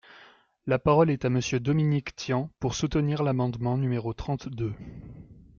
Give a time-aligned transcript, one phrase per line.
[0.65, 4.73] La parole est à Monsieur Dominique Tian, pour soutenir l’amendement numéro trente-deux.